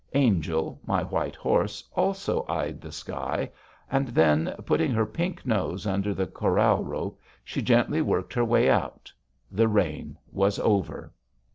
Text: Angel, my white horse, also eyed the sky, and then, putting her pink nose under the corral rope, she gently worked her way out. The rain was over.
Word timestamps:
Angel, 0.15 0.79
my 0.83 1.03
white 1.03 1.35
horse, 1.35 1.83
also 1.93 2.43
eyed 2.49 2.81
the 2.81 2.91
sky, 2.91 3.51
and 3.91 4.07
then, 4.07 4.51
putting 4.65 4.89
her 4.89 5.05
pink 5.05 5.45
nose 5.45 5.85
under 5.85 6.11
the 6.11 6.25
corral 6.25 6.83
rope, 6.83 7.21
she 7.43 7.61
gently 7.61 8.01
worked 8.01 8.33
her 8.33 8.43
way 8.43 8.67
out. 8.67 9.13
The 9.51 9.67
rain 9.67 10.17
was 10.31 10.57
over. 10.57 11.13